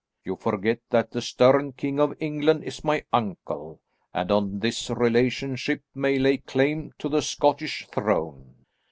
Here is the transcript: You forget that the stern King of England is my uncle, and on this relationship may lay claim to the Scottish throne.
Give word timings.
You 0.23 0.35
forget 0.35 0.79
that 0.89 1.11
the 1.11 1.21
stern 1.21 1.73
King 1.73 1.99
of 1.99 2.15
England 2.19 2.63
is 2.63 2.83
my 2.83 3.03
uncle, 3.13 3.79
and 4.15 4.31
on 4.31 4.57
this 4.57 4.89
relationship 4.89 5.83
may 5.93 6.17
lay 6.17 6.37
claim 6.37 6.91
to 6.97 7.07
the 7.07 7.21
Scottish 7.21 7.85
throne. 7.93 8.55